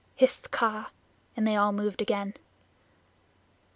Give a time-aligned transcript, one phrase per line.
[0.15, 0.89] hissed Kaa,
[1.37, 2.33] and they all moved again.